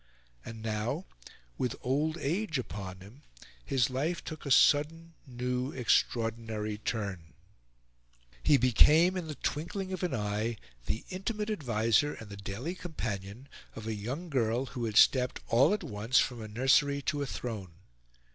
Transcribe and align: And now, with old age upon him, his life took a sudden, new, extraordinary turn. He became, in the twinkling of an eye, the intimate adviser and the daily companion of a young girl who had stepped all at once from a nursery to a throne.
And 0.43 0.63
now, 0.63 1.05
with 1.59 1.75
old 1.81 2.17
age 2.17 2.57
upon 2.57 3.01
him, 3.01 3.21
his 3.63 3.91
life 3.91 4.23
took 4.23 4.47
a 4.47 4.49
sudden, 4.49 5.13
new, 5.27 5.71
extraordinary 5.73 6.79
turn. 6.79 7.35
He 8.41 8.57
became, 8.57 9.15
in 9.15 9.27
the 9.27 9.35
twinkling 9.35 9.93
of 9.93 10.01
an 10.01 10.15
eye, 10.15 10.57
the 10.87 11.05
intimate 11.09 11.51
adviser 11.51 12.15
and 12.15 12.29
the 12.31 12.35
daily 12.37 12.73
companion 12.73 13.47
of 13.75 13.85
a 13.85 13.93
young 13.93 14.29
girl 14.29 14.65
who 14.73 14.85
had 14.85 14.97
stepped 14.97 15.39
all 15.49 15.71
at 15.71 15.83
once 15.83 16.17
from 16.17 16.41
a 16.41 16.47
nursery 16.47 17.03
to 17.03 17.21
a 17.21 17.27
throne. 17.27 17.73